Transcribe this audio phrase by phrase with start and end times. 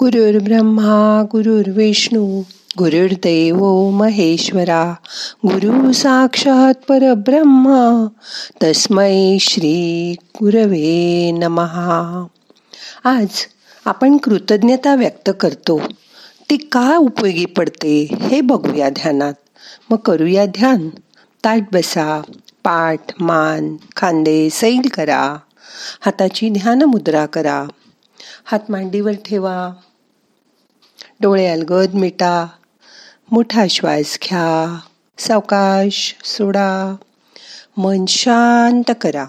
[0.00, 2.42] गुरुर् ब्रह्मा गुरुर्विष्णू
[2.78, 4.94] गुरुर्देव महेश्वरा
[5.46, 8.06] गुरु साक्षात परब्रह्मा
[8.62, 12.26] तस्मै श्री गुरवे नमहा
[13.04, 13.28] आज
[13.84, 15.80] आपण कृतज्ञता व्यक्त करतो.
[16.50, 19.34] ती का उपयोगी पडते हे बघूया ध्यानात.
[19.90, 20.88] मग करूया ध्यान.
[21.44, 22.20] ताट बसा
[22.64, 25.36] पाठ मान खांदे सैल करा.
[26.00, 27.64] हाताची ध्यान मुद्रा करा.
[28.44, 29.72] हात मांडीवर ठेवा.
[31.20, 32.46] डोळे अलगद मिटा
[33.30, 34.78] मोठा श्वास घ्या
[35.18, 36.96] सावकाश सोडा
[37.76, 39.24] मन शांत करा.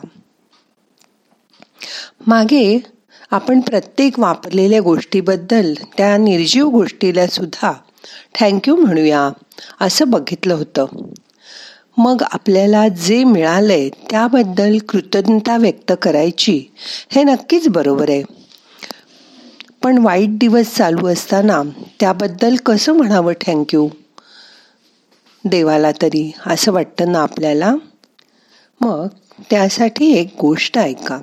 [2.27, 2.83] मागे
[3.31, 7.71] आपण प्रत्येक वापरलेल्या गोष्टीबद्दल त्या निर्जीव गोष्टीला सुद्धा
[8.39, 9.29] थँक्यू म्हणूया
[9.81, 10.85] असं बघितलं होतं.
[11.97, 16.65] मग आपल्याला जे मिळालंय त्याबद्दल कृतज्ञता व्यक्त करायची
[17.11, 18.23] हे नक्कीच बरोबर आहे.
[19.83, 21.61] पण वाईट दिवस चालू असताना
[21.99, 23.89] त्याबद्दल कसं म्हणावं थँक्यू
[25.45, 27.75] देवाला तरी असं वाटतं ना आपल्याला?
[28.81, 29.07] मग
[29.49, 31.19] त्यासाठी एक गोष्ट ऐका.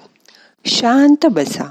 [0.67, 1.71] शांत बसा.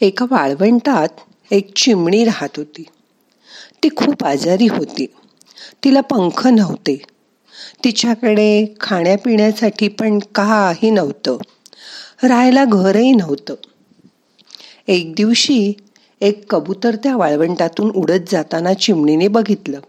[0.00, 1.08] एका वाळवंटात
[1.50, 2.84] एक चिमणी राहत होती.
[3.82, 5.06] ती खूप आजारी होती.
[5.84, 7.02] तिला पंख नव्हते.
[7.84, 11.36] तिच्याकडे खाण्यापिण्यासाठी पण काही नव्हतं.
[12.22, 13.54] राहायला घरही नव्हतं.
[14.88, 15.72] एक दिवशी
[16.20, 19.80] एक कबूतर त्या वाळवंटातून उडत जाताना चिमणीने बघितलं.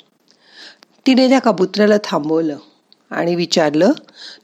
[1.08, 2.58] तिने त्या कबुतराला थांबवलं
[3.12, 3.92] आणि विचारलं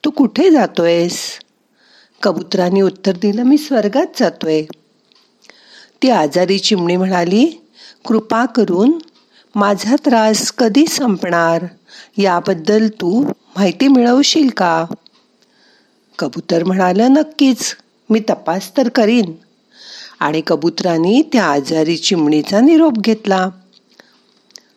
[0.06, 1.18] तू कुठे जातोयस?
[2.24, 4.64] कबुतराने उत्तर दिलं मी स्वर्गात जातोय.
[6.04, 7.64] ती आजारी चिमणी म्हणाली
[8.08, 9.00] कृपा करून
[9.56, 11.66] माझा त्रास कधी संपणार?
[12.18, 14.86] याबद्दल तू माहिती मिळवशील का?
[16.20, 17.76] कबूतर म्हणालं नक्कीच.
[18.10, 19.34] मी तपास तर करीन.
[20.20, 23.50] आणि कबुतराने त्या आजारी चिमणीचा निरोप घेतला.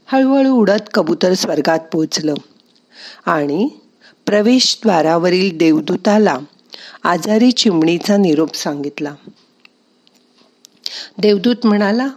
[0.07, 2.35] हळूहळू उडत कबूतर स्वर्गात पोचलं
[3.27, 3.69] आणि
[4.27, 6.39] प्रवेशद्वारावरील देवदूताला
[7.05, 9.15] आजारी चिमणीचा निरोप सांगितला.
[11.19, 12.09] देवदूत म्हणाला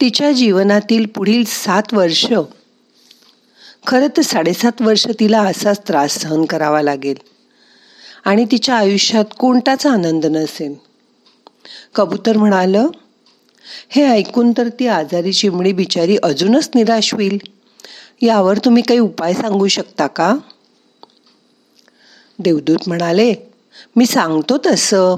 [0.00, 2.32] तिच्या जीवनातील पुढील सात वर्ष
[3.90, 7.14] खरं तर साडेसात वर्ष तिला असाच त्रास सहन करावा लागेल.
[8.24, 10.74] आणि तिच्या आयुष्यात कोणताच आनंद नसेल.
[11.94, 12.86] कबूतर म्हणालं
[13.88, 17.38] हे ऐकून तर ती आजारी चिमणी बिचारी अजूनच निराश होईल.
[18.22, 20.36] यावर तुम्ही काही उपाय सांगू शकता का?
[22.38, 23.34] देवदूत म्हणाले
[23.96, 25.16] मी सांगतो तसं.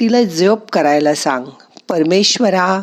[0.00, 1.44] तिला जप करायला सांग.
[1.88, 2.82] परमेश्वरा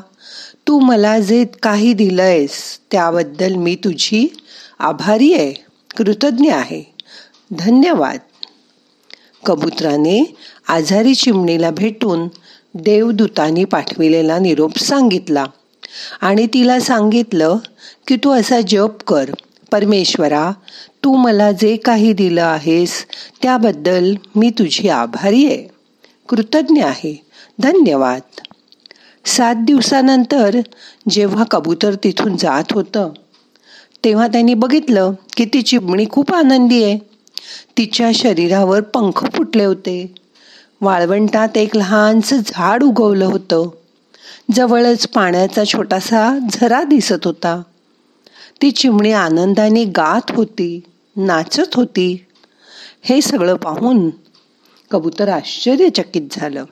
[0.68, 4.38] तू मला जे काही दिलंयस त्याबद्दल मी तुझी
[4.80, 5.54] आभारी आहे.
[5.98, 6.94] कृतज्ञ आहे.
[7.52, 8.18] धन्यवाद.
[9.46, 10.36] कबुतराने
[10.68, 12.28] आजारी चिमणीला भेटून
[12.74, 15.46] देवदूतांनी पाठविलेला निरोप सांगितला
[16.22, 17.58] आणि तिला सांगितलं
[18.08, 19.30] की तू असा जप कर.
[19.72, 20.52] परमेश्वरा
[21.04, 23.06] तू मला जे काही दिलं आहेस
[23.42, 25.68] त्याबद्दल मी तुझी आभारी आहे.
[26.30, 27.26] कृतज्ञ आहे.
[27.60, 28.22] धन्यवाद.
[29.26, 30.58] सात दिवसानंतर
[31.10, 33.10] जेव्हा कबूतर तिथून जात होतं
[34.04, 36.98] तेव्हा त्यांनी बघितलं की ती चिमणी खूप आनंदी आहे.
[37.78, 40.16] तिच्या शरीरावर पंख फुटले होते.
[40.82, 43.70] वाळवंटात एक लहानसं झाड उगवलं होतं.
[44.56, 47.62] जवळच पाण्याचा छोटासा झरा दिसत होता.
[48.62, 50.82] ती चिमणी आनंदाने गात होती
[51.16, 52.26] नाचत होती.
[53.04, 54.10] हे सगळं पाहून
[54.92, 56.66] कबूतर आश्चर्यचकित झालं.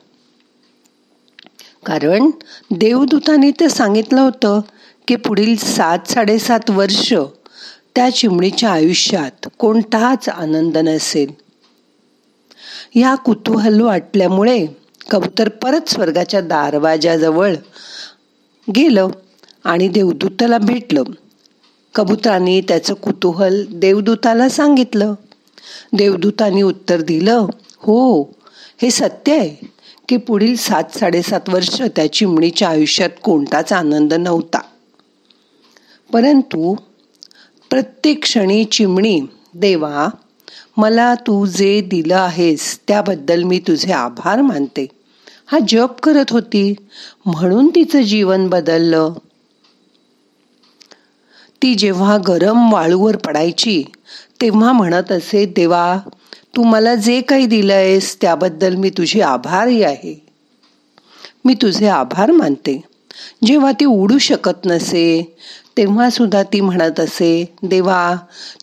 [1.86, 2.30] कारण
[2.70, 4.60] देवदूताने ते सांगितलं होतं
[5.08, 7.14] की पुढील सात साडेसात वर्ष
[7.94, 11.32] त्या चिमणीच्या आयुष्यात कोणताच आनंद नसेल.
[12.94, 14.66] या कुतूहल वाटल्यामुळे
[15.10, 17.54] कबूतर परत स्वर्गाच्या दारवाजाजवळ
[18.76, 19.08] गेलं
[19.64, 21.02] आणि देवदूताला भेटलं.
[21.94, 25.14] कबुतराने त्याचं कुतूहल देवदूताला सांगितलं.
[25.92, 27.46] देवदूतानी उत्तर दिलं
[27.78, 28.22] हो
[28.82, 29.66] हे सत्य आहे
[30.08, 34.58] की पुढील सात साडेसात वर्ष त्या चिमणीच्या आयुष्यात कोणताच आनंद नव्हता.
[36.12, 36.76] परंतु
[37.70, 39.20] प्रत्येक क्षणी चिमणी
[39.54, 40.08] देवा
[40.76, 44.86] मला तू जे दिलं आहेस त्याबद्दल मी तुझे आभार मानते.
[45.46, 46.74] हा जप करत होती
[47.26, 49.12] म्हणून तिचं जीवन बदललं.
[51.62, 53.84] ती जेव्हा गरम वाळूवर पडायची
[54.40, 55.98] तेव्हा म्हणत असे देवा
[56.56, 60.26] तू मला जे काही दिलंयस त्याबद्दल मी तुझी आभारी आहे.
[61.44, 62.84] मी तुझे आभार मानते.
[63.44, 65.36] जेव्हा ती उडू शकत नसे
[65.78, 68.14] तेव्हा सुद्धा ती म्हणत असे देवा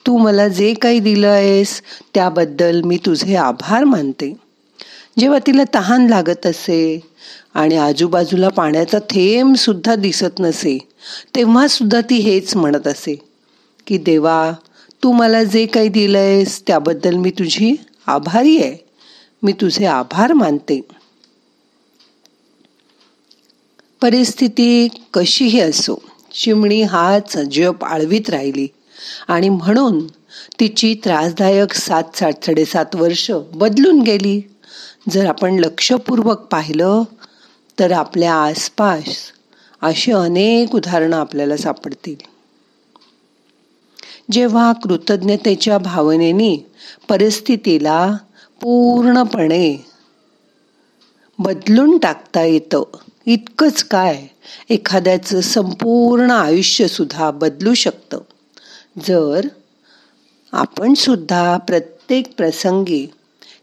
[0.08, 1.82] तू मला जे काही दिलं आहेस
[2.14, 4.34] त्याबद्दल मी तुझे आभार मानते.
[5.20, 7.00] जेव्हा तिला तहान लागत असे
[7.54, 10.78] आणि आजूबाजूला पाण्याचा थेंब सुद्धा दिसत नसे
[11.36, 13.16] तेव्हा सुद्धा ती हेच म्हणत असे
[13.88, 14.52] की देवा
[15.04, 17.76] तू मला जे काही दिलंयस त्याबद्दल मी तुझी
[18.08, 18.78] आभारी आहे.
[19.44, 20.82] मी तुझे आभार मानते.
[24.02, 28.68] परिस्थिती कशीही असो चिमणी हाच जप आळवीत राहिली.
[29.28, 30.08] आणि म्हणून
[30.60, 34.42] तिची त्रासदायक सात साठ साडेसात वर्ष बदलून गेली.
[35.10, 37.04] जर आपण लक्षपूर्वक पाहिलं
[37.80, 39.32] तर आपल्या आसपास
[39.82, 42.16] अशी अनेक उदाहरणं आपल्याला सापडतील.
[44.32, 46.60] जेव्हा कृतज्ञतेच्या भावनेनी
[47.10, 48.18] परिस्थितीला
[48.62, 49.86] पूर्णपणे
[51.40, 52.84] बदलून टाकता येतं
[53.26, 54.28] इतकंच काय?
[54.70, 58.18] एखाद्याचं संपूर्ण आयुष्य सुद्धा बदलू शकतं.
[59.08, 59.48] जर
[60.52, 63.08] आपण सुद्धा प्रत्येक प्रसंगी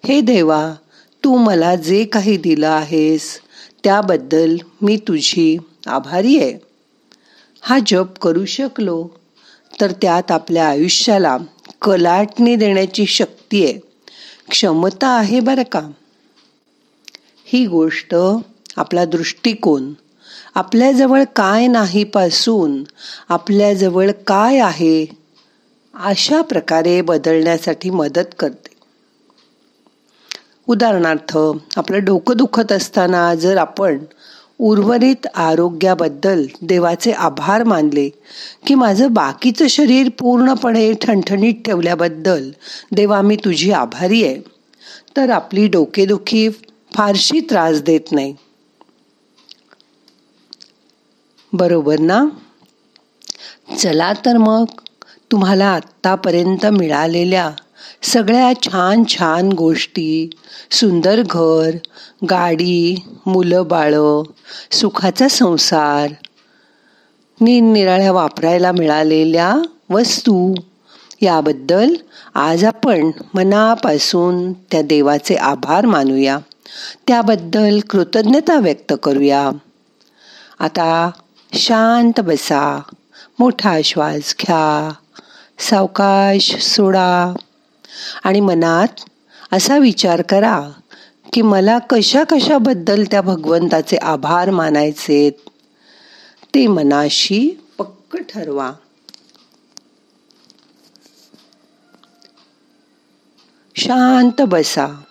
[0.05, 0.75] हे देवा
[1.25, 3.41] तू मला जे काही दिलं आहेस
[3.85, 6.59] त्याबद्दल मी तुझी आभारी आहे.
[7.61, 9.09] हा जप करू शकलो
[9.81, 11.39] तर त्यात आपल्या आयुष्याला
[11.83, 13.75] कलाटणी देण्याची शक्ती आहे.
[14.51, 15.81] क्षमता आहे बरं का?
[17.45, 18.15] ही गोष्ट
[18.77, 19.93] आपला दृष्टिकोन
[20.55, 22.83] आपल्याजवळ काय नाही पासून
[23.29, 25.07] आपल्याजवळ काय आहे
[25.95, 28.71] अशा प्रकारे बदलण्यासाठी मदत करते.
[30.69, 31.39] उदाहरणार्थ
[31.77, 33.99] आपलं डोकं दुखत असताना जर आपण
[34.59, 38.09] उर्वरित आरोग्याबद्दल देवाचे आभार मानले
[38.67, 42.51] की माझं बाकीचं शरीर पूर्णपणे ठणठणीत ठेवल्याबद्दल
[42.93, 44.41] देवा मी तुझी आभारी आहे
[45.17, 46.49] तर आपली डोकेदुखी
[46.95, 48.35] फारशी त्रास देत नाही.
[51.53, 52.25] बरोबर ना?
[53.79, 54.65] चला तर मग.
[55.33, 57.51] तुम्हाला आत्तापर्यंत मिळालेल्या
[58.03, 60.31] सगळ्या छान छान गोष्टी
[60.71, 61.71] सुंदर घर
[62.31, 64.23] गाडी मुलं बाळं
[64.71, 66.11] सुखाचा संसार
[67.41, 69.57] निरनिराळ्या वापरायला मिळालेल्या
[69.91, 70.55] वस्तू
[71.21, 71.95] याबद्दल
[72.35, 76.39] आज आपण मनापासून त्या देवाचे आभार मानूया.
[77.07, 79.51] त्याबद्दल कृतज्ञता व्यक्त करूया.
[80.59, 81.11] आता
[81.55, 82.83] शांत बसा
[83.39, 84.93] मोठा श्वास घ्या
[85.59, 87.33] सावकाश सोडा.
[88.25, 88.89] आणि मनात
[89.53, 90.71] असा विचार करा
[91.33, 95.31] की मला कशा कशाबद्दल त्या भगवंताचे आभार मानायचे
[96.55, 98.73] ते मनाशी पक्क ठरवा.
[103.77, 105.03] शांत बसा.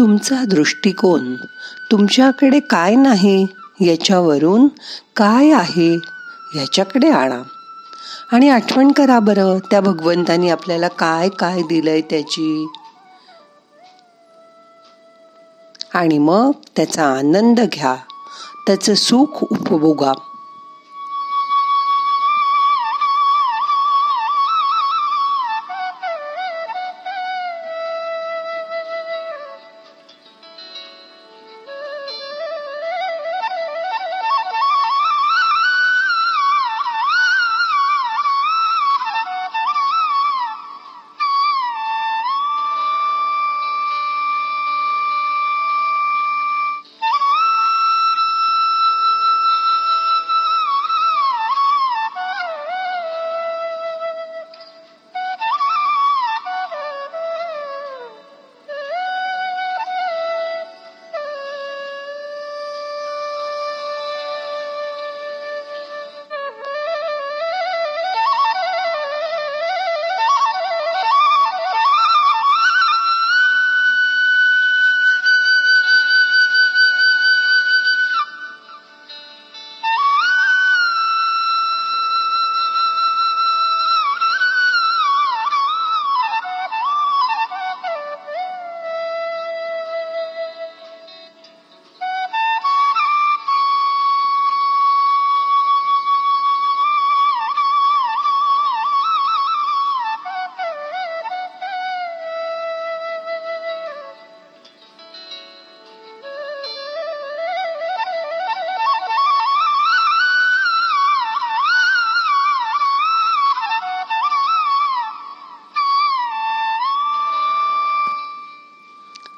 [0.00, 1.36] तुमचा दृष्टिकोन
[1.90, 3.46] तुमच्याकडे काय नाही
[3.80, 4.68] याच्यावरून
[5.16, 5.96] काय आहे
[6.54, 7.42] ह्याच्याकडे आणा.
[8.32, 12.66] आणि आठवण करा बरं त्या भगवंतानी आपल्याला काय काय दिलंय त्याची.
[15.94, 17.96] आणि मग त्याचा आनंद घ्या.
[18.66, 20.12] त्याचं सुख उपभोगा.